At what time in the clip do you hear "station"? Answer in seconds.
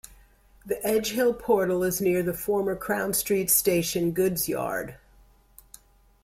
3.51-4.13